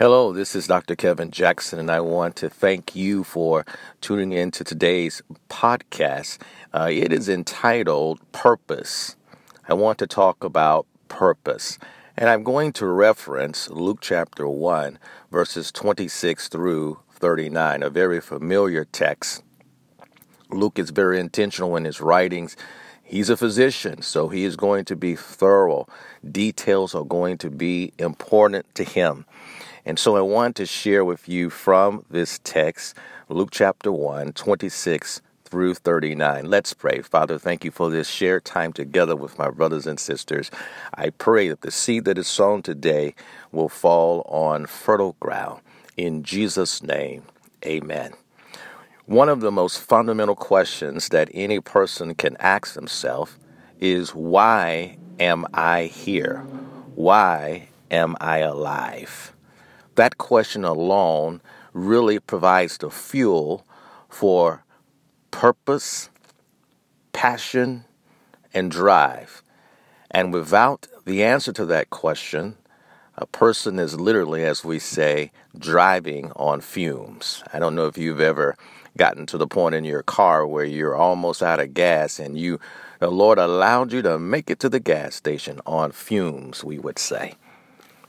Hello, 0.00 0.32
this 0.32 0.56
is 0.56 0.66
Dr. 0.66 0.96
Kevin 0.96 1.30
Jackson, 1.30 1.78
and 1.78 1.90
I 1.90 2.00
want 2.00 2.34
to 2.36 2.48
thank 2.48 2.96
you 2.96 3.22
for 3.22 3.66
tuning 4.00 4.32
in 4.32 4.50
to 4.52 4.64
today's 4.64 5.20
podcast. 5.50 6.38
Uh, 6.72 6.88
it 6.90 7.12
is 7.12 7.28
entitled 7.28 8.18
Purpose. 8.32 9.16
I 9.68 9.74
want 9.74 9.98
to 9.98 10.06
talk 10.06 10.42
about 10.42 10.86
purpose, 11.08 11.78
and 12.16 12.30
I'm 12.30 12.44
going 12.44 12.72
to 12.80 12.86
reference 12.86 13.68
Luke 13.68 13.98
chapter 14.00 14.48
1, 14.48 14.98
verses 15.30 15.70
26 15.70 16.48
through 16.48 17.00
39, 17.10 17.82
a 17.82 17.90
very 17.90 18.22
familiar 18.22 18.86
text. 18.86 19.42
Luke 20.48 20.78
is 20.78 20.88
very 20.88 21.20
intentional 21.20 21.76
in 21.76 21.84
his 21.84 22.00
writings. 22.00 22.56
He's 23.02 23.28
a 23.28 23.36
physician, 23.36 24.00
so 24.00 24.28
he 24.28 24.44
is 24.44 24.56
going 24.56 24.86
to 24.86 24.96
be 24.96 25.14
thorough. 25.14 25.86
Details 26.26 26.94
are 26.94 27.04
going 27.04 27.36
to 27.36 27.50
be 27.50 27.92
important 27.98 28.74
to 28.76 28.84
him. 28.84 29.26
And 29.84 29.98
so 29.98 30.16
I 30.16 30.20
want 30.20 30.56
to 30.56 30.66
share 30.66 31.04
with 31.04 31.28
you 31.28 31.50
from 31.50 32.04
this 32.10 32.38
text, 32.44 32.96
Luke 33.28 33.50
chapter 33.50 33.90
1, 33.90 34.32
26 34.32 35.22
through 35.44 35.74
39. 35.74 36.44
Let's 36.44 36.72
pray. 36.74 37.02
Father, 37.02 37.38
thank 37.38 37.64
you 37.64 37.70
for 37.70 37.90
this 37.90 38.08
shared 38.08 38.44
time 38.44 38.72
together 38.72 39.16
with 39.16 39.38
my 39.38 39.50
brothers 39.50 39.86
and 39.86 39.98
sisters. 39.98 40.50
I 40.94 41.10
pray 41.10 41.48
that 41.48 41.62
the 41.62 41.70
seed 41.70 42.04
that 42.04 42.18
is 42.18 42.28
sown 42.28 42.62
today 42.62 43.14
will 43.50 43.68
fall 43.68 44.22
on 44.28 44.66
fertile 44.66 45.16
ground. 45.18 45.60
In 45.96 46.22
Jesus' 46.22 46.82
name, 46.82 47.24
amen. 47.64 48.12
One 49.06 49.28
of 49.28 49.40
the 49.40 49.50
most 49.50 49.80
fundamental 49.80 50.36
questions 50.36 51.08
that 51.08 51.30
any 51.34 51.58
person 51.58 52.14
can 52.14 52.36
ask 52.38 52.74
themselves 52.74 53.36
is 53.80 54.10
why 54.10 54.98
am 55.18 55.46
I 55.52 55.84
here? 55.86 56.38
Why 56.94 57.70
am 57.90 58.16
I 58.20 58.38
alive? 58.38 59.32
That 60.00 60.16
question 60.16 60.64
alone 60.64 61.42
really 61.74 62.18
provides 62.20 62.78
the 62.78 62.88
fuel 62.88 63.66
for 64.08 64.64
purpose, 65.30 66.08
passion, 67.12 67.84
and 68.54 68.70
drive. 68.70 69.42
And 70.10 70.32
without 70.32 70.88
the 71.04 71.22
answer 71.22 71.52
to 71.52 71.66
that 71.66 71.90
question, 71.90 72.56
a 73.18 73.26
person 73.26 73.78
is 73.78 74.00
literally, 74.00 74.42
as 74.42 74.64
we 74.64 74.78
say, 74.78 75.32
driving 75.58 76.32
on 76.34 76.62
fumes. 76.62 77.44
I 77.52 77.58
don't 77.58 77.74
know 77.74 77.86
if 77.86 77.98
you've 77.98 78.22
ever 78.22 78.56
gotten 78.96 79.26
to 79.26 79.36
the 79.36 79.46
point 79.46 79.74
in 79.74 79.84
your 79.84 80.02
car 80.02 80.46
where 80.46 80.64
you're 80.64 80.96
almost 80.96 81.42
out 81.42 81.60
of 81.60 81.74
gas 81.74 82.18
and 82.18 82.38
you 82.38 82.58
the 83.00 83.10
Lord 83.10 83.38
allowed 83.38 83.92
you 83.92 84.00
to 84.00 84.18
make 84.18 84.48
it 84.48 84.60
to 84.60 84.70
the 84.70 84.80
gas 84.80 85.14
station 85.14 85.60
on 85.66 85.92
fumes, 85.92 86.64
we 86.64 86.78
would 86.78 86.98
say. 86.98 87.34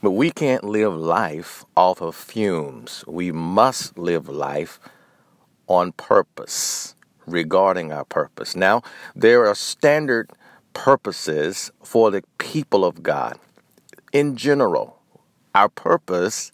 But 0.02 0.10
we 0.10 0.32
can't 0.32 0.64
live 0.64 0.94
life 0.94 1.64
off 1.76 2.00
of 2.00 2.16
fumes. 2.16 3.04
We 3.06 3.30
must 3.30 3.96
live 3.96 4.28
life 4.28 4.80
on 5.68 5.92
purpose, 5.92 6.96
regarding 7.26 7.92
our 7.92 8.04
purpose. 8.04 8.56
Now, 8.56 8.82
there 9.14 9.46
are 9.46 9.54
standard 9.54 10.30
purposes 10.74 11.70
for 11.82 12.10
the 12.10 12.24
people 12.38 12.84
of 12.84 13.02
God. 13.02 13.38
In 14.12 14.36
general, 14.36 14.98
our 15.54 15.68
purpose 15.68 16.50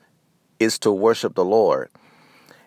is 0.61 0.79
to 0.81 0.93
worship 0.93 1.35
the 1.35 1.45
Lord, 1.45 1.89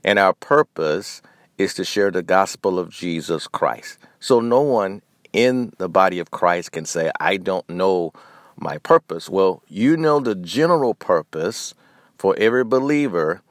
and 0.04 0.18
our 0.18 0.34
purpose 0.34 1.22
is 1.58 1.76
to 1.76 1.86
share 1.86 2.10
the 2.10 2.24
gospel 2.24 2.80
of 2.80 2.90
Jesus 2.90 3.48
Christ. 3.48 4.00
So, 4.20 4.40
no 4.40 4.62
one 4.62 5.04
in 5.32 5.74
the 5.78 5.90
body 5.90 6.20
of 6.20 6.32
Christ 6.32 6.72
can 6.72 6.86
say, 6.86 7.12
I 7.20 7.38
don't 7.38 7.70
know 7.70 8.14
my 8.62 8.78
purpose? 8.78 9.30
Well, 9.30 9.64
you 9.68 9.98
know 9.98 10.20
the 10.20 10.36
general 10.36 10.94
purpose 10.94 11.74
for 12.18 12.36
every 12.38 12.64
believer 12.64 13.42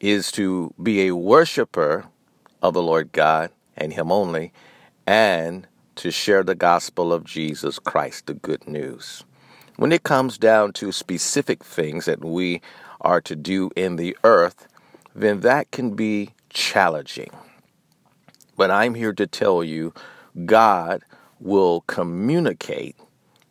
is 0.00 0.32
to 0.32 0.72
be 0.82 1.06
a 1.06 1.14
worshiper 1.14 2.06
of 2.62 2.74
the 2.74 2.82
Lord 2.82 3.12
God 3.12 3.50
and 3.76 3.92
Him 3.92 4.10
only, 4.10 4.52
and 5.06 5.66
to 5.96 6.10
share 6.10 6.42
the 6.42 6.54
gospel 6.54 7.12
of 7.12 7.24
Jesus 7.24 7.78
Christ, 7.78 8.26
the 8.26 8.34
good 8.34 8.66
news. 8.66 9.24
When 9.76 9.92
it 9.92 10.02
comes 10.02 10.38
down 10.38 10.72
to 10.74 10.90
specific 10.90 11.62
things 11.62 12.06
that 12.06 12.24
we 12.24 12.60
are 13.00 13.20
to 13.20 13.36
do 13.36 13.70
in 13.76 13.96
the 13.96 14.16
earth, 14.24 14.66
then 15.14 15.40
that 15.40 15.70
can 15.70 15.94
be 15.94 16.34
challenging. 16.50 17.30
But 18.56 18.70
I'm 18.70 18.94
here 18.94 19.12
to 19.12 19.26
tell 19.26 19.62
you 19.62 19.94
God 20.44 21.02
will 21.38 21.82
communicate 21.82 22.96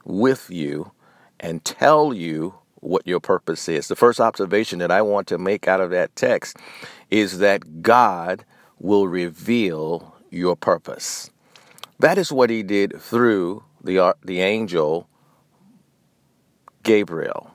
with 0.08 0.50
you 0.50 0.92
and 1.40 1.64
tell 1.64 2.14
you 2.14 2.56
what 2.76 3.06
your 3.06 3.20
purpose 3.20 3.68
is. 3.68 3.88
The 3.88 3.96
first 3.96 4.20
observation 4.20 4.80
that 4.80 4.92
I 4.92 5.02
want 5.02 5.28
to 5.28 5.38
make 5.38 5.68
out 5.68 5.82
of 5.82 5.92
that 5.92 6.16
text 6.16 6.58
is 7.12 7.40
that 7.40 7.82
God 7.82 8.46
will 8.80 9.08
reveal 9.08 10.16
your 10.32 10.56
purpose. 10.56 11.30
That 12.00 12.18
is 12.18 12.32
what 12.32 12.50
he 12.50 12.64
did 12.64 13.00
through 13.02 13.64
the, 13.84 14.00
uh, 14.00 14.14
the 14.24 14.40
angel 14.40 15.10
Gabriel. 16.84 17.52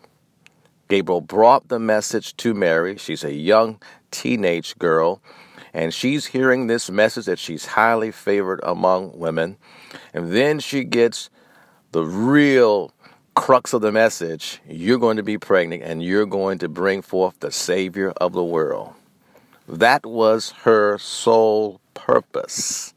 Gabriel 0.89 1.21
brought 1.21 1.69
the 1.69 1.79
message 1.79 2.37
to 2.39 2.53
Mary. 2.53 2.99
She's 2.99 3.25
a 3.25 3.33
young 3.33 3.81
teenage 4.11 4.77
girl, 4.79 5.23
and 5.73 5.95
she's 5.95 6.27
hearing 6.27 6.67
this 6.67 6.91
message 6.91 7.25
that 7.27 7.39
she's 7.39 7.65
highly 7.65 8.11
favored 8.11 8.61
among 8.63 9.19
women. 9.19 9.57
And 10.13 10.33
then 10.33 10.61
she 10.61 10.85
gets 10.85 11.31
the 11.93 12.05
real 12.05 12.91
crux 13.35 13.73
of 13.73 13.83
the 13.83 13.93
message 13.93 14.61
you're 14.69 14.99
going 14.99 15.19
to 15.19 15.23
be 15.23 15.39
pregnant 15.39 15.83
and 15.83 16.03
you're 16.03 16.27
going 16.27 16.59
to 16.59 16.69
bring 16.69 17.03
forth 17.03 17.39
the 17.41 17.53
Savior 17.53 18.11
of 18.17 18.33
the 18.33 18.45
world. 18.45 18.95
That 19.69 20.05
was 20.05 20.51
her 20.63 20.99
sole 20.99 21.81
purpose 21.95 22.95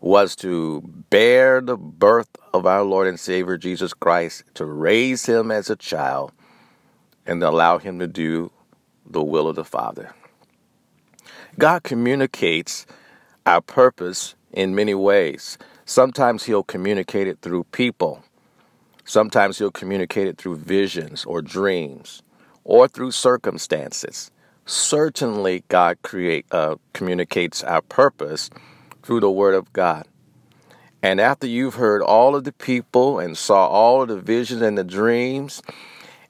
was 0.00 0.36
to 0.36 0.80
bear 1.10 1.60
the 1.60 1.76
birth 1.76 2.28
of 2.54 2.66
our 2.66 2.82
Lord 2.82 3.08
and 3.08 3.18
Savior 3.18 3.56
Jesus 3.56 3.92
Christ, 3.92 4.44
to 4.54 4.64
raise 4.64 5.26
him 5.26 5.50
as 5.50 5.70
a 5.70 5.76
child, 5.76 6.32
and 7.26 7.42
allow 7.42 7.78
him 7.78 7.98
to 7.98 8.06
do 8.06 8.50
the 9.04 9.22
will 9.22 9.48
of 9.48 9.56
the 9.56 9.64
Father. 9.64 10.14
God 11.58 11.82
communicates 11.82 12.86
our 13.44 13.60
purpose 13.60 14.34
in 14.52 14.74
many 14.74 14.94
ways. 14.94 15.58
Sometimes 15.88 16.44
He'll 16.44 16.64
communicate 16.64 17.26
it 17.28 17.38
through 17.40 17.64
people. 17.64 18.22
Sometimes 19.06 19.56
He'll 19.56 19.70
communicate 19.70 20.28
it 20.28 20.36
through 20.36 20.56
visions 20.56 21.24
or 21.24 21.40
dreams 21.40 22.22
or 22.62 22.88
through 22.88 23.12
circumstances. 23.12 24.30
Certainly, 24.66 25.64
God 25.68 25.96
create, 26.02 26.44
uh, 26.52 26.76
communicates 26.92 27.64
our 27.64 27.80
purpose 27.80 28.50
through 29.02 29.20
the 29.20 29.30
Word 29.30 29.54
of 29.54 29.72
God. 29.72 30.06
And 31.02 31.22
after 31.22 31.46
you've 31.46 31.76
heard 31.76 32.02
all 32.02 32.36
of 32.36 32.44
the 32.44 32.52
people 32.52 33.18
and 33.18 33.38
saw 33.38 33.66
all 33.66 34.02
of 34.02 34.08
the 34.08 34.20
visions 34.20 34.60
and 34.60 34.76
the 34.76 34.84
dreams 34.84 35.62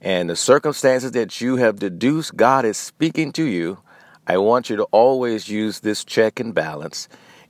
and 0.00 0.30
the 0.30 0.36
circumstances 0.36 1.10
that 1.12 1.40
you 1.40 1.56
have 1.56 1.80
deduced 1.80 2.36
God 2.36 2.64
is 2.64 2.78
speaking 2.78 3.32
to 3.32 3.42
you, 3.42 3.78
I 4.24 4.38
want 4.38 4.70
you 4.70 4.76
to 4.76 4.84
always 4.92 5.48
use 5.48 5.80
this 5.80 6.04
check 6.04 6.38
and 6.38 6.54
balance 6.54 7.08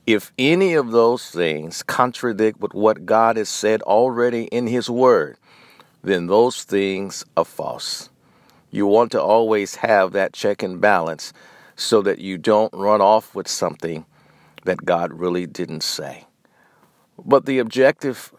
if 0.09 0.33
any 0.39 0.73
of 0.73 0.89
those 0.89 1.29
things 1.29 1.83
contradict 1.83 2.59
with 2.59 2.73
what 2.73 3.05
God 3.05 3.37
has 3.37 3.47
said 3.47 3.83
already 3.83 4.45
in 4.45 4.65
His 4.65 4.89
Word, 4.89 5.37
then 6.01 6.25
those 6.25 6.63
things 6.63 7.23
are 7.37 7.45
false. 7.45 8.09
You 8.71 8.87
want 8.87 9.11
to 9.11 9.21
always 9.21 9.75
have 9.75 10.13
that 10.13 10.33
check 10.33 10.63
and 10.63 10.81
balance 10.81 11.31
so 11.75 12.01
that 12.01 12.17
you 12.17 12.39
don't 12.39 12.73
run 12.73 13.01
off 13.01 13.35
with 13.35 13.47
something 13.47 14.03
that 14.65 14.83
God 14.83 15.13
really 15.13 15.45
didn't 15.45 15.83
say. 15.83 16.25
But 17.23 17.45
the 17.45 17.59
objective 17.59 18.33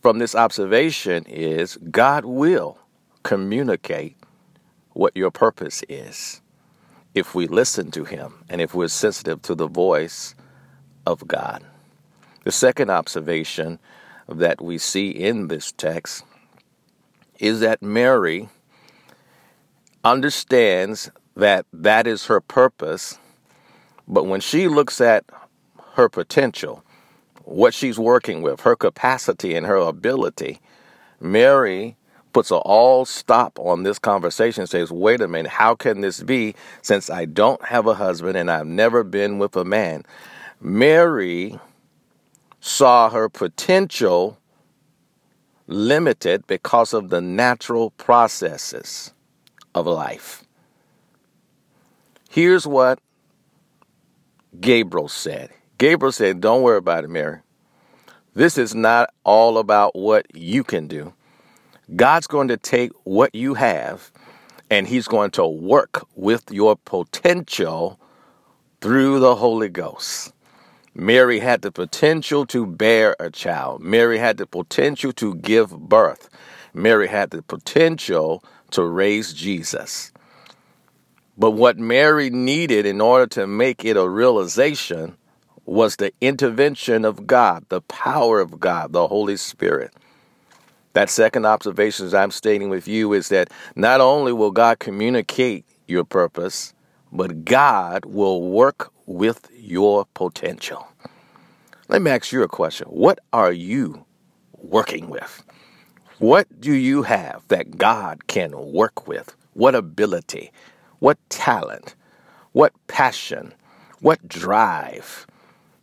from 0.00 0.18
this 0.18 0.34
observation 0.34 1.24
is 1.26 1.76
God 1.90 2.24
will 2.24 2.78
communicate 3.22 4.16
what 4.94 5.14
your 5.14 5.30
purpose 5.30 5.84
is 5.90 6.40
if 7.14 7.34
we 7.34 7.46
listen 7.46 7.90
to 7.90 8.04
Him 8.04 8.44
and 8.48 8.62
if 8.62 8.74
we're 8.74 8.88
sensitive 8.88 9.42
to 9.42 9.54
the 9.54 9.68
voice 9.68 10.34
of 11.06 11.26
God. 11.26 11.64
The 12.44 12.52
second 12.52 12.90
observation 12.90 13.78
that 14.28 14.60
we 14.60 14.78
see 14.78 15.10
in 15.10 15.48
this 15.48 15.72
text 15.72 16.24
is 17.38 17.60
that 17.60 17.82
Mary 17.82 18.48
understands 20.04 21.10
that 21.36 21.66
that 21.72 22.06
is 22.06 22.26
her 22.26 22.40
purpose, 22.40 23.18
but 24.06 24.26
when 24.26 24.40
she 24.40 24.68
looks 24.68 25.00
at 25.00 25.24
her 25.94 26.08
potential, 26.08 26.84
what 27.44 27.74
she's 27.74 27.98
working 27.98 28.42
with, 28.42 28.60
her 28.60 28.76
capacity 28.76 29.54
and 29.54 29.66
her 29.66 29.76
ability, 29.76 30.60
Mary 31.20 31.96
puts 32.32 32.50
an 32.50 32.58
all 32.58 33.04
stop 33.04 33.58
on 33.58 33.82
this 33.82 33.98
conversation 33.98 34.66
says, 34.66 34.90
wait 34.90 35.20
a 35.20 35.28
minute, 35.28 35.50
how 35.50 35.74
can 35.74 36.00
this 36.00 36.22
be 36.22 36.54
since 36.80 37.10
I 37.10 37.26
don't 37.26 37.62
have 37.64 37.86
a 37.86 37.94
husband 37.94 38.36
and 38.36 38.50
I've 38.50 38.66
never 38.66 39.04
been 39.04 39.38
with 39.38 39.54
a 39.56 39.64
man? 39.64 40.04
Mary 40.64 41.58
saw 42.60 43.10
her 43.10 43.28
potential 43.28 44.38
limited 45.66 46.46
because 46.46 46.94
of 46.94 47.08
the 47.08 47.20
natural 47.20 47.90
processes 47.90 49.12
of 49.74 49.88
life. 49.88 50.44
Here's 52.30 52.64
what 52.64 53.00
Gabriel 54.60 55.08
said 55.08 55.50
Gabriel 55.78 56.12
said, 56.12 56.40
Don't 56.40 56.62
worry 56.62 56.78
about 56.78 57.02
it, 57.02 57.10
Mary. 57.10 57.40
This 58.34 58.56
is 58.56 58.72
not 58.72 59.12
all 59.24 59.58
about 59.58 59.96
what 59.96 60.26
you 60.32 60.62
can 60.62 60.86
do. 60.86 61.12
God's 61.96 62.28
going 62.28 62.46
to 62.48 62.56
take 62.56 62.92
what 63.02 63.34
you 63.34 63.54
have 63.54 64.12
and 64.70 64.86
He's 64.86 65.08
going 65.08 65.32
to 65.32 65.44
work 65.44 66.06
with 66.14 66.52
your 66.52 66.76
potential 66.76 67.98
through 68.80 69.18
the 69.18 69.34
Holy 69.34 69.68
Ghost. 69.68 70.32
Mary 70.94 71.38
had 71.38 71.62
the 71.62 71.72
potential 71.72 72.44
to 72.46 72.66
bear 72.66 73.16
a 73.18 73.30
child. 73.30 73.82
Mary 73.82 74.18
had 74.18 74.36
the 74.36 74.46
potential 74.46 75.12
to 75.14 75.34
give 75.36 75.70
birth. 75.70 76.28
Mary 76.74 77.08
had 77.08 77.30
the 77.30 77.42
potential 77.42 78.44
to 78.70 78.84
raise 78.84 79.32
Jesus. 79.32 80.12
But 81.38 81.52
what 81.52 81.78
Mary 81.78 82.28
needed 82.28 82.84
in 82.84 83.00
order 83.00 83.26
to 83.28 83.46
make 83.46 83.84
it 83.84 83.96
a 83.96 84.08
realization 84.08 85.16
was 85.64 85.96
the 85.96 86.12
intervention 86.20 87.04
of 87.04 87.26
God, 87.26 87.64
the 87.68 87.80
power 87.82 88.40
of 88.40 88.60
God, 88.60 88.92
the 88.92 89.08
Holy 89.08 89.36
Spirit. 89.38 89.92
That 90.92 91.08
second 91.08 91.46
observation 91.46 92.04
as 92.04 92.12
I'm 92.12 92.30
stating 92.30 92.68
with 92.68 92.86
you 92.86 93.14
is 93.14 93.30
that 93.30 93.50
not 93.74 94.02
only 94.02 94.32
will 94.32 94.50
God 94.50 94.78
communicate 94.78 95.64
your 95.86 96.04
purpose, 96.04 96.74
but 97.10 97.46
God 97.46 98.04
will 98.04 98.42
work 98.42 98.91
with 99.06 99.48
your 99.54 100.06
potential. 100.14 100.86
Let 101.88 102.02
me 102.02 102.10
ask 102.10 102.32
you 102.32 102.42
a 102.42 102.48
question. 102.48 102.88
What 102.88 103.18
are 103.32 103.52
you 103.52 104.04
working 104.58 105.10
with? 105.10 105.42
What 106.18 106.60
do 106.60 106.72
you 106.72 107.02
have 107.02 107.42
that 107.48 107.76
God 107.78 108.26
can 108.28 108.52
work 108.72 109.08
with? 109.08 109.34
What 109.54 109.74
ability? 109.74 110.52
What 111.00 111.18
talent? 111.28 111.94
What 112.52 112.72
passion? 112.86 113.54
What 114.00 114.26
drive 114.28 115.26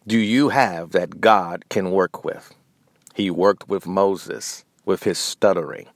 do 0.07 0.17
you 0.17 0.49
have 0.49 0.91
that 0.91 1.21
God 1.21 1.65
can 1.69 1.91
work 1.91 2.23
with? 2.23 2.53
He 3.13 3.29
worked 3.29 3.67
with 3.67 3.85
Moses 3.85 4.63
with 4.85 5.03
his 5.03 5.19
stuttering, 5.19 5.87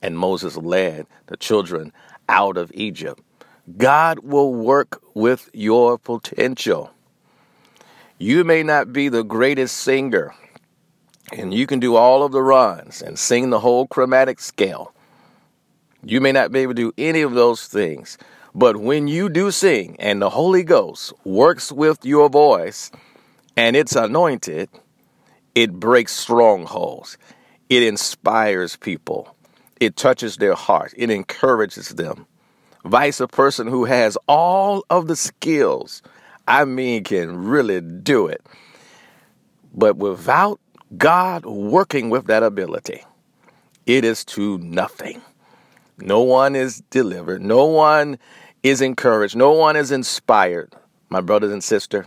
and 0.00 0.18
Moses 0.18 0.56
led 0.56 1.06
the 1.26 1.36
children 1.36 1.92
out 2.28 2.56
of 2.56 2.72
Egypt. 2.74 3.22
God 3.76 4.20
will 4.20 4.52
work 4.52 5.00
with 5.14 5.48
your 5.52 5.96
potential. 5.96 6.90
You 8.18 8.42
may 8.42 8.62
not 8.62 8.92
be 8.92 9.08
the 9.08 9.22
greatest 9.22 9.78
singer, 9.78 10.34
and 11.32 11.54
you 11.54 11.66
can 11.66 11.78
do 11.78 11.94
all 11.94 12.24
of 12.24 12.32
the 12.32 12.42
runs 12.42 13.00
and 13.02 13.18
sing 13.18 13.50
the 13.50 13.60
whole 13.60 13.86
chromatic 13.86 14.40
scale. 14.40 14.92
You 16.04 16.20
may 16.20 16.32
not 16.32 16.50
be 16.50 16.60
able 16.60 16.74
to 16.74 16.90
do 16.90 16.92
any 16.98 17.22
of 17.22 17.34
those 17.34 17.66
things, 17.66 18.18
but 18.52 18.76
when 18.76 19.06
you 19.06 19.28
do 19.28 19.52
sing 19.52 19.96
and 20.00 20.20
the 20.20 20.30
Holy 20.30 20.64
Ghost 20.64 21.12
works 21.24 21.70
with 21.70 22.04
your 22.04 22.28
voice 22.28 22.90
and 23.56 23.76
it's 23.76 23.94
anointed, 23.94 24.70
it 25.54 25.72
breaks 25.72 26.12
strongholds. 26.12 27.16
It 27.68 27.84
inspires 27.84 28.76
people. 28.76 29.36
It 29.80 29.96
touches 29.96 30.36
their 30.36 30.54
heart. 30.54 30.92
It 30.96 31.10
encourages 31.10 31.90
them. 31.90 32.26
Vice 32.84 33.20
a 33.20 33.28
person 33.28 33.66
who 33.68 33.84
has 33.84 34.18
all 34.26 34.84
of 34.90 35.06
the 35.06 35.16
skills, 35.16 36.02
I 36.48 36.64
mean, 36.64 37.04
can 37.04 37.44
really 37.44 37.80
do 37.80 38.26
it. 38.26 38.44
But 39.74 39.96
without 39.96 40.60
God 40.96 41.46
working 41.46 42.10
with 42.10 42.26
that 42.26 42.42
ability, 42.42 43.04
it 43.86 44.04
is 44.04 44.24
to 44.26 44.58
nothing. 44.58 45.22
No 45.98 46.22
one 46.22 46.56
is 46.56 46.82
delivered. 46.90 47.42
No 47.42 47.64
one 47.64 48.18
is 48.62 48.80
encouraged. 48.80 49.36
No 49.36 49.52
one 49.52 49.76
is 49.76 49.90
inspired. 49.90 50.74
My 51.08 51.20
brothers 51.20 51.52
and 51.52 51.62
sister, 51.62 52.06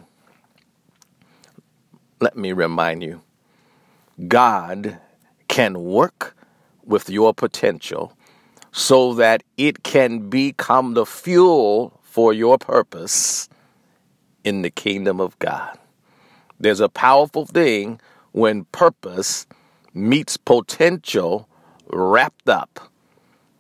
let 2.20 2.36
me 2.36 2.52
remind 2.52 3.04
you 3.04 3.22
God 4.28 4.98
can 5.48 5.84
work 5.84 6.36
with 6.84 7.10
your 7.10 7.34
potential 7.34 8.16
so 8.78 9.14
that 9.14 9.42
it 9.56 9.84
can 9.84 10.30
become 10.30 10.96
the 10.96 11.06
fuel 11.06 11.98
for 12.04 12.34
your 12.34 12.58
purpose 12.58 13.48
in 14.44 14.64
the 14.64 14.70
kingdom 14.70 15.22
of 15.22 15.40
God. 15.40 15.80
There's 16.60 16.82
a 16.82 16.90
powerful 16.90 17.46
thing 17.46 18.02
when 18.34 18.66
purpose 18.74 19.48
meets 19.94 20.36
potential 20.36 21.48
wrapped 21.88 22.50
up 22.50 22.92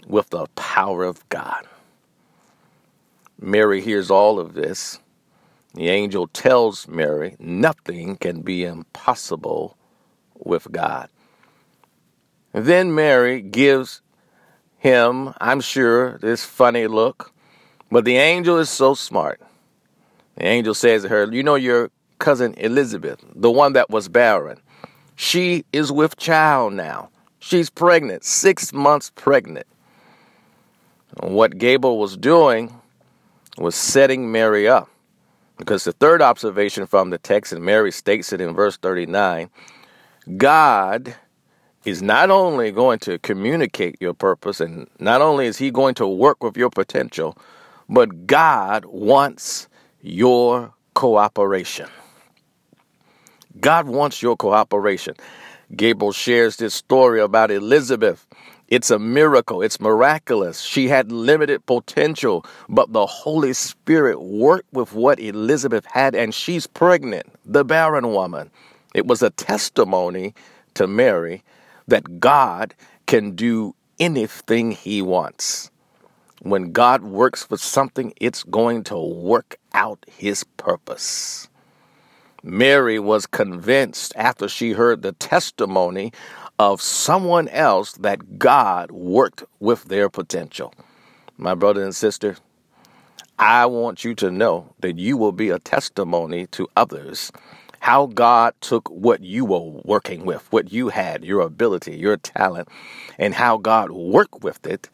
with 0.05 0.31
the 0.31 0.47
power 0.57 1.05
of 1.05 1.27
God. 1.29 1.65
Mary 3.39 3.79
hears 3.79 4.11
all 4.11 4.37
of 4.37 4.53
this. 4.53 4.99
The 5.75 5.87
angel 5.87 6.27
tells 6.27 6.89
Mary, 6.89 7.37
nothing 7.39 8.17
can 8.17 8.41
be 8.41 8.65
impossible 8.65 9.77
with 10.37 10.69
God. 10.73 11.07
Then 12.51 12.93
Mary 12.93 13.41
gives 13.41 14.01
him, 14.85 15.33
I'm 15.41 15.61
sure, 15.61 16.19
this 16.19 16.45
funny 16.45 16.85
look. 16.85 17.33
But 17.91 18.05
the 18.05 18.17
angel 18.17 18.59
is 18.59 18.69
so 18.69 18.93
smart. 18.93 19.41
The 20.37 20.45
angel 20.45 20.75
says 20.75 21.01
to 21.01 21.09
her, 21.09 21.31
You 21.33 21.41
know 21.41 21.55
your 21.55 21.89
cousin 22.19 22.53
Elizabeth, 22.57 23.19
the 23.33 23.49
one 23.49 23.73
that 23.73 23.89
was 23.89 24.07
barren. 24.07 24.59
She 25.15 25.65
is 25.73 25.91
with 25.91 26.17
child 26.17 26.73
now. 26.73 27.09
She's 27.39 27.71
pregnant, 27.71 28.23
six 28.23 28.73
months 28.73 29.11
pregnant. 29.15 29.65
And 31.19 31.33
what 31.33 31.57
Gabriel 31.57 31.97
was 31.97 32.15
doing 32.15 32.79
was 33.57 33.73
setting 33.73 34.31
Mary 34.31 34.67
up. 34.67 34.87
Because 35.57 35.85
the 35.85 35.93
third 35.93 36.21
observation 36.21 36.85
from 36.85 37.09
the 37.09 37.17
text, 37.17 37.53
and 37.53 37.63
Mary 37.63 37.91
states 37.91 38.31
it 38.33 38.41
in 38.41 38.53
verse 38.53 38.77
39 38.77 39.49
God 40.37 41.15
is 41.85 42.01
not 42.01 42.31
only 42.31 42.71
going 42.71 42.99
to 42.99 43.19
communicate 43.19 43.95
your 44.01 44.13
purpose 44.13 44.59
and 44.59 44.87
not 44.99 45.21
only 45.21 45.45
is 45.45 45.57
he 45.57 45.69
going 45.69 45.93
to 45.95 46.07
work 46.07 46.43
with 46.43 46.57
your 46.57 46.71
potential, 46.71 47.37
but 47.87 48.25
God 48.25 48.85
wants 48.85 49.67
your 50.01 50.73
cooperation. 50.95 51.87
God 53.59 53.87
wants 53.87 54.21
your 54.21 54.35
cooperation. 54.35 55.15
Gabriel 55.75 56.11
shares 56.11 56.57
this 56.57 56.73
story 56.73 57.21
about 57.21 57.51
Elizabeth. 57.51 58.25
It's 58.67 58.89
a 58.89 58.97
miracle. 58.97 59.61
It's 59.61 59.79
miraculous. 59.79 60.61
She 60.61 60.87
had 60.87 61.11
limited 61.11 61.65
potential, 61.67 62.45
but 62.67 62.93
the 62.93 63.05
Holy 63.05 63.53
Spirit 63.53 64.21
worked 64.21 64.71
with 64.73 64.93
what 64.93 65.19
Elizabeth 65.19 65.85
had, 65.85 66.15
and 66.15 66.33
she's 66.33 66.65
pregnant, 66.65 67.27
the 67.45 67.63
barren 67.63 68.11
woman. 68.11 68.49
It 68.95 69.05
was 69.05 69.21
a 69.21 69.29
testimony 69.29 70.33
to 70.73 70.87
Mary 70.87 71.43
that 71.87 72.19
God 72.19 72.73
can 73.05 73.35
do 73.35 73.75
anything 73.99 74.71
He 74.71 75.01
wants. 75.01 75.71
When 76.41 76.71
God 76.71 77.03
works 77.03 77.43
for 77.43 77.57
something, 77.57 78.13
it's 78.19 78.43
going 78.43 78.83
to 78.85 78.97
work 78.97 79.57
out 79.73 80.05
His 80.07 80.43
purpose. 80.43 81.47
Mary 82.43 82.99
was 82.99 83.25
convinced 83.25 84.13
after 84.15 84.47
she 84.47 84.73
heard 84.73 85.01
the 85.01 85.13
testimony 85.13 86.13
of 86.59 86.79
someone 86.81 87.47
else 87.49 87.93
that 87.93 88.37
God 88.37 88.91
worked 88.91 89.43
with 89.59 89.85
their 89.85 90.09
potential. 90.09 90.73
My 91.37 91.55
brother 91.55 91.83
and 91.83 91.95
sister, 91.95 92.37
I 93.39 93.65
want 93.65 94.05
you 94.05 94.15
to 94.15 94.31
know 94.31 94.73
that 94.79 94.97
you 94.97 95.17
will 95.17 95.31
be 95.31 95.49
a 95.49 95.59
testimony 95.59 96.47
to 96.47 96.67
others 96.75 97.31
how 97.85 98.07
God 98.07 98.55
took 98.61 98.89
what 98.89 99.21
you 99.21 99.45
were 99.45 99.59
working 99.85 100.25
with, 100.25 100.51
what 100.51 100.73
you 100.73 100.89
had, 100.89 101.23
your 101.23 101.41
ability, 101.41 101.95
your 101.95 102.17
talent, 102.17 102.67
and 103.19 103.35
how 103.35 103.57
God 103.57 103.91
worked 103.91 104.43
with 104.43 104.65
it 104.65 104.89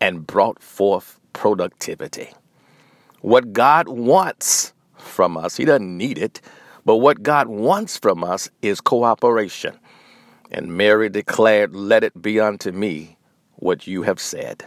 and 0.00 0.26
brought 0.26 0.62
forth 0.62 1.20
productivity. 1.34 2.30
What 3.20 3.52
God 3.52 3.88
wants 3.88 4.72
from 4.96 5.36
us, 5.36 5.58
He 5.58 5.66
doesn't 5.66 5.98
need 5.98 6.16
it, 6.16 6.40
but 6.86 6.96
what 6.96 7.22
God 7.22 7.48
wants 7.48 7.98
from 7.98 8.24
us 8.24 8.48
is 8.62 8.80
cooperation. 8.80 9.78
And 10.50 10.78
Mary 10.78 11.10
declared, 11.10 11.76
Let 11.76 12.02
it 12.04 12.22
be 12.22 12.40
unto 12.40 12.72
me 12.72 13.18
what 13.56 13.86
you 13.86 14.00
have 14.04 14.18
said. 14.18 14.64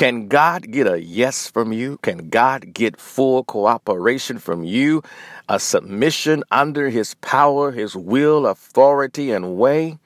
Can 0.00 0.28
God 0.28 0.70
get 0.70 0.86
a 0.86 0.98
yes 0.98 1.50
from 1.50 1.74
you? 1.74 1.98
Can 1.98 2.30
God 2.30 2.72
get 2.72 2.98
full 2.98 3.44
cooperation 3.44 4.38
from 4.38 4.64
you? 4.64 5.02
A 5.46 5.60
submission 5.60 6.42
under 6.50 6.88
His 6.88 7.12
power, 7.16 7.70
His 7.70 7.94
will, 7.94 8.46
authority, 8.46 9.30
and 9.30 9.58
way? 9.58 9.98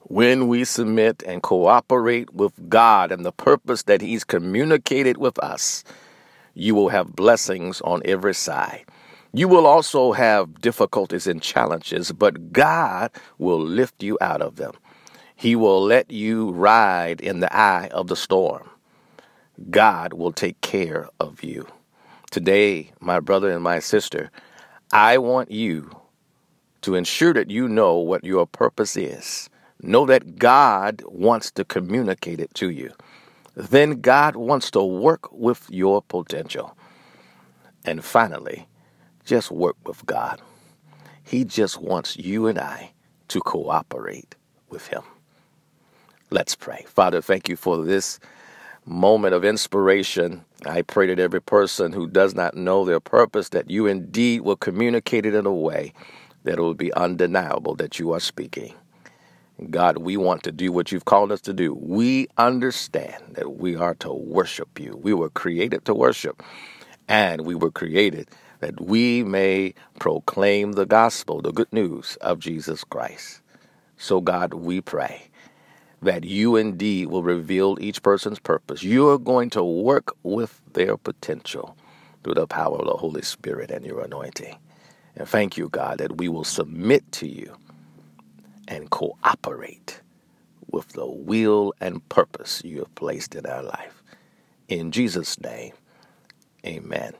When 0.00 0.48
we 0.48 0.64
submit 0.64 1.22
and 1.24 1.44
cooperate 1.44 2.34
with 2.34 2.68
God 2.68 3.12
and 3.12 3.24
the 3.24 3.30
purpose 3.30 3.84
that 3.84 4.00
He's 4.00 4.24
communicated 4.24 5.16
with 5.16 5.38
us, 5.38 5.84
you 6.54 6.74
will 6.74 6.88
have 6.88 7.14
blessings 7.14 7.80
on 7.82 8.02
every 8.04 8.34
side. 8.34 8.84
You 9.32 9.46
will 9.46 9.68
also 9.68 10.10
have 10.10 10.60
difficulties 10.60 11.28
and 11.28 11.40
challenges, 11.40 12.10
but 12.10 12.52
God 12.52 13.12
will 13.38 13.60
lift 13.60 14.02
you 14.02 14.18
out 14.20 14.42
of 14.42 14.56
them. 14.56 14.72
He 15.38 15.54
will 15.54 15.82
let 15.82 16.10
you 16.10 16.50
ride 16.50 17.20
in 17.20 17.40
the 17.40 17.54
eye 17.54 17.88
of 17.92 18.06
the 18.06 18.16
storm. 18.16 18.70
God 19.70 20.14
will 20.14 20.32
take 20.32 20.60
care 20.62 21.08
of 21.20 21.44
you. 21.44 21.66
Today, 22.30 22.92
my 23.00 23.20
brother 23.20 23.50
and 23.50 23.62
my 23.62 23.78
sister, 23.78 24.30
I 24.92 25.18
want 25.18 25.50
you 25.50 25.90
to 26.82 26.94
ensure 26.94 27.34
that 27.34 27.50
you 27.50 27.68
know 27.68 27.96
what 27.96 28.24
your 28.24 28.46
purpose 28.46 28.96
is. 28.96 29.50
Know 29.82 30.06
that 30.06 30.38
God 30.38 31.02
wants 31.06 31.50
to 31.52 31.64
communicate 31.64 32.40
it 32.40 32.54
to 32.54 32.70
you. 32.70 32.92
Then 33.54 34.00
God 34.00 34.36
wants 34.36 34.70
to 34.70 34.82
work 34.82 35.30
with 35.32 35.66
your 35.70 36.00
potential. 36.00 36.76
And 37.84 38.02
finally, 38.02 38.66
just 39.24 39.50
work 39.50 39.76
with 39.84 40.04
God. 40.06 40.40
He 41.22 41.44
just 41.44 41.80
wants 41.80 42.16
you 42.16 42.46
and 42.46 42.58
I 42.58 42.92
to 43.28 43.40
cooperate 43.40 44.34
with 44.70 44.86
Him. 44.86 45.02
Let's 46.30 46.56
pray. 46.56 46.84
Father, 46.88 47.20
thank 47.22 47.48
you 47.48 47.56
for 47.56 47.84
this 47.84 48.18
moment 48.84 49.34
of 49.34 49.44
inspiration. 49.44 50.44
I 50.64 50.82
pray 50.82 51.06
that 51.06 51.20
every 51.20 51.40
person 51.40 51.92
who 51.92 52.08
does 52.08 52.34
not 52.34 52.56
know 52.56 52.84
their 52.84 53.00
purpose, 53.00 53.50
that 53.50 53.70
you 53.70 53.86
indeed 53.86 54.40
will 54.40 54.56
communicate 54.56 55.24
it 55.24 55.34
in 55.34 55.46
a 55.46 55.54
way 55.54 55.92
that 56.42 56.58
it 56.58 56.62
will 56.62 56.74
be 56.74 56.92
undeniable 56.94 57.74
that 57.76 57.98
you 57.98 58.12
are 58.12 58.20
speaking. 58.20 58.74
God, 59.70 59.98
we 59.98 60.16
want 60.16 60.42
to 60.44 60.52
do 60.52 60.70
what 60.70 60.92
you've 60.92 61.06
called 61.06 61.32
us 61.32 61.40
to 61.42 61.52
do. 61.52 61.74
We 61.74 62.28
understand 62.36 63.22
that 63.32 63.56
we 63.56 63.74
are 63.74 63.94
to 63.96 64.12
worship 64.12 64.78
you. 64.78 64.96
We 65.00 65.14
were 65.14 65.30
created 65.30 65.84
to 65.86 65.94
worship, 65.94 66.42
and 67.08 67.42
we 67.42 67.54
were 67.54 67.70
created 67.70 68.28
that 68.60 68.80
we 68.80 69.22
may 69.22 69.74
proclaim 69.98 70.72
the 70.72 70.86
gospel, 70.86 71.40
the 71.40 71.52
good 71.52 71.72
news 71.72 72.16
of 72.20 72.38
Jesus 72.38 72.84
Christ. 72.84 73.40
So, 73.96 74.20
God, 74.20 74.54
we 74.54 74.80
pray 74.80 75.28
that 76.02 76.24
you 76.24 76.56
indeed 76.56 77.08
will 77.08 77.22
reveal 77.22 77.76
each 77.80 78.02
person's 78.02 78.38
purpose. 78.38 78.82
You 78.82 79.08
are 79.10 79.18
going 79.18 79.50
to 79.50 79.64
work 79.64 80.14
with 80.22 80.60
their 80.72 80.96
potential 80.96 81.76
through 82.22 82.34
the 82.34 82.46
power 82.46 82.78
of 82.78 82.86
the 82.86 82.96
Holy 82.96 83.22
Spirit 83.22 83.70
and 83.70 83.84
your 83.84 84.02
anointing. 84.02 84.56
And 85.16 85.28
thank 85.28 85.56
you, 85.56 85.68
God, 85.68 85.98
that 85.98 86.18
we 86.18 86.28
will 86.28 86.44
submit 86.44 87.10
to 87.12 87.28
you 87.28 87.56
and 88.68 88.90
cooperate 88.90 90.00
with 90.70 90.88
the 90.90 91.06
will 91.06 91.72
and 91.80 92.06
purpose 92.08 92.62
you 92.64 92.78
have 92.80 92.94
placed 92.94 93.34
in 93.34 93.46
our 93.46 93.62
life. 93.62 94.02
In 94.68 94.90
Jesus' 94.92 95.40
name, 95.40 95.72
amen. 96.66 97.14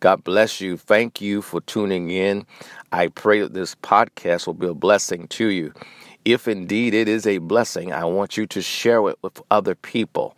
God 0.00 0.24
bless 0.24 0.60
you. 0.60 0.76
Thank 0.76 1.20
you 1.20 1.42
for 1.42 1.60
tuning 1.62 2.10
in. 2.10 2.46
I 2.92 3.08
pray 3.08 3.40
that 3.40 3.54
this 3.54 3.74
podcast 3.74 4.46
will 4.46 4.54
be 4.54 4.66
a 4.66 4.74
blessing 4.74 5.28
to 5.28 5.48
you. 5.48 5.74
If 6.24 6.46
indeed 6.46 6.92
it 6.92 7.08
is 7.08 7.26
a 7.26 7.38
blessing, 7.38 7.92
I 7.92 8.04
want 8.04 8.36
you 8.36 8.46
to 8.46 8.60
share 8.60 9.08
it 9.08 9.16
with 9.22 9.40
other 9.50 9.74
people. 9.74 10.36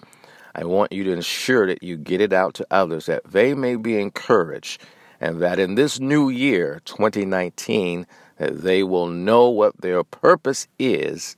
I 0.54 0.64
want 0.64 0.92
you 0.92 1.02
to 1.04 1.12
ensure 1.12 1.66
that 1.66 1.82
you 1.82 1.96
get 1.96 2.20
it 2.20 2.32
out 2.32 2.54
to 2.54 2.66
others 2.70 3.06
that 3.06 3.24
they 3.24 3.54
may 3.54 3.76
be 3.76 3.98
encouraged 3.98 4.82
and 5.20 5.40
that 5.40 5.58
in 5.58 5.76
this 5.76 6.00
new 6.00 6.28
year, 6.28 6.80
2019, 6.84 8.06
that 8.38 8.62
they 8.62 8.82
will 8.82 9.06
know 9.06 9.48
what 9.48 9.80
their 9.80 10.02
purpose 10.04 10.66
is 10.78 11.36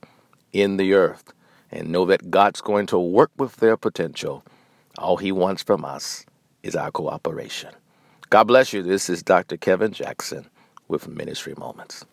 in 0.53 0.77
the 0.77 0.93
earth 0.93 1.33
and 1.71 1.89
know 1.89 2.05
that 2.05 2.31
God's 2.31 2.61
going 2.61 2.87
to 2.87 2.99
work 2.99 3.31
with 3.37 3.57
their 3.57 3.77
potential. 3.77 4.43
All 4.97 5.17
He 5.17 5.31
wants 5.31 5.63
from 5.63 5.85
us 5.85 6.25
is 6.63 6.75
our 6.75 6.91
cooperation. 6.91 7.71
God 8.29 8.45
bless 8.45 8.73
you. 8.73 8.81
This 8.81 9.09
is 9.09 9.21
Dr. 9.21 9.57
Kevin 9.57 9.91
Jackson 9.91 10.49
with 10.87 11.07
Ministry 11.07 11.53
Moments. 11.57 12.05